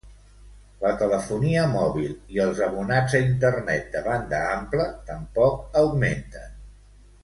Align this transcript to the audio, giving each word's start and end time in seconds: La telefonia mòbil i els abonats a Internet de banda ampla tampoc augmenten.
La 0.83 0.93
telefonia 1.01 1.65
mòbil 1.73 2.15
i 2.37 2.41
els 2.47 2.63
abonats 2.69 3.17
a 3.19 3.23
Internet 3.29 3.95
de 3.99 4.05
banda 4.11 4.43
ampla 4.57 4.91
tampoc 5.13 5.81
augmenten. 5.87 6.63